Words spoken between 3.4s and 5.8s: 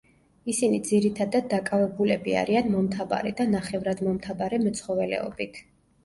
და ნახევრადმომთაბარე მეცხოველეობით.